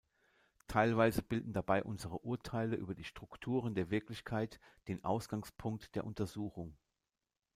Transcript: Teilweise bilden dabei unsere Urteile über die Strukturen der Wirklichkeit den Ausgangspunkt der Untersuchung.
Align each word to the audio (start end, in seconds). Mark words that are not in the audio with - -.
Teilweise 0.67 1.21
bilden 1.21 1.53
dabei 1.53 1.83
unsere 1.83 2.17
Urteile 2.17 2.75
über 2.75 2.95
die 2.95 3.03
Strukturen 3.03 3.75
der 3.75 3.91
Wirklichkeit 3.91 4.59
den 4.87 5.03
Ausgangspunkt 5.05 5.93
der 5.93 6.05
Untersuchung. 6.05 6.75